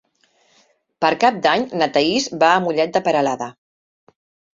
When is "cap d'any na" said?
1.23-1.87